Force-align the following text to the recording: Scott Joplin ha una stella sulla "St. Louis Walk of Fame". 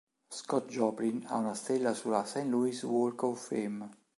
Scott 0.29 0.67
Joplin 0.71 1.21
ha 1.27 1.35
una 1.37 1.53
stella 1.53 1.93
sulla 1.93 2.25
"St. 2.25 2.45
Louis 2.47 2.81
Walk 2.85 3.21
of 3.21 3.45
Fame". 3.49 3.87